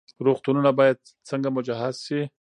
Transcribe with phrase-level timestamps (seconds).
[0.25, 0.97] روغتونونه باید
[1.29, 2.21] څنګه مجهز شي؟